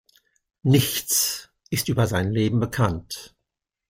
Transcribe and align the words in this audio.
Nichts 0.63 1.51
ist 1.69 1.87
über 1.87 2.07
sein 2.07 2.31
Leben 2.31 2.59
bekannt. 2.59 3.35